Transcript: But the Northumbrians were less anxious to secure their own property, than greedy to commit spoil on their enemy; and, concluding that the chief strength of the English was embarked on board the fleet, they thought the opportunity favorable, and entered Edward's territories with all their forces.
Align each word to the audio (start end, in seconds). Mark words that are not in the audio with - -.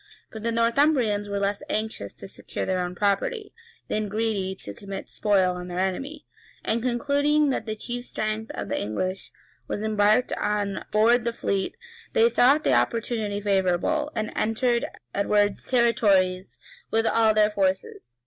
But 0.31 0.41
the 0.41 0.51
Northumbrians 0.51 1.29
were 1.29 1.37
less 1.37 1.61
anxious 1.69 2.11
to 2.13 2.27
secure 2.27 2.65
their 2.65 2.79
own 2.79 2.95
property, 2.95 3.53
than 3.87 4.09
greedy 4.09 4.55
to 4.63 4.73
commit 4.73 5.09
spoil 5.11 5.53
on 5.53 5.67
their 5.67 5.77
enemy; 5.77 6.25
and, 6.65 6.81
concluding 6.81 7.51
that 7.51 7.67
the 7.67 7.75
chief 7.75 8.05
strength 8.05 8.49
of 8.55 8.67
the 8.67 8.81
English 8.81 9.31
was 9.67 9.83
embarked 9.83 10.33
on 10.37 10.85
board 10.89 11.23
the 11.23 11.31
fleet, 11.33 11.77
they 12.13 12.29
thought 12.29 12.63
the 12.63 12.73
opportunity 12.73 13.39
favorable, 13.39 14.11
and 14.15 14.33
entered 14.35 14.85
Edward's 15.13 15.67
territories 15.67 16.57
with 16.89 17.05
all 17.05 17.35
their 17.35 17.51
forces. 17.51 18.15